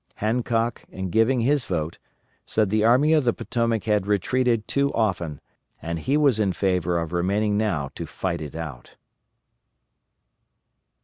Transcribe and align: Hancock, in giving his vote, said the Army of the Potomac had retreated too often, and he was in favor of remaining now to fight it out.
Hancock, 0.15 0.81
in 0.89 1.11
giving 1.11 1.41
his 1.41 1.65
vote, 1.65 1.99
said 2.47 2.71
the 2.71 2.83
Army 2.83 3.13
of 3.13 3.23
the 3.23 3.33
Potomac 3.33 3.83
had 3.83 4.07
retreated 4.07 4.67
too 4.67 4.91
often, 4.95 5.39
and 5.79 5.99
he 5.99 6.17
was 6.17 6.39
in 6.39 6.53
favor 6.53 6.97
of 6.97 7.13
remaining 7.13 7.55
now 7.55 7.91
to 7.93 8.07
fight 8.07 8.41
it 8.41 8.55
out. 8.55 8.95